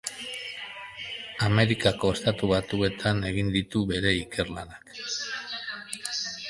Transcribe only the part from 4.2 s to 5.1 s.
ikerlanak.